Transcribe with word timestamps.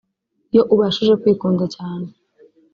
iyo 0.51 0.61
ubashije 0.73 1.13
kwikunda 1.21 1.65
cyane 1.75 2.07